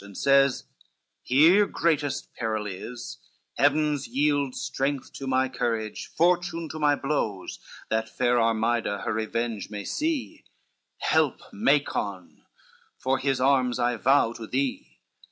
[0.03, 0.63] And says,
[1.21, 3.19] "Here greatest peril is,
[3.55, 9.69] heavens yield Strength to my courage, fortune to my blows, That fair Armida her revenge
[9.69, 10.43] may see,
[10.97, 12.41] Help, Macon,
[12.97, 14.97] for his arms I vow to thee."